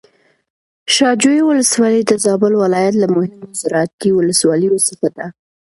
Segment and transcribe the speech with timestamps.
[0.95, 5.25] شاه جوی ولسوالي د زابل ولايت له مهمو زراعتي ولسواليو څخه ده.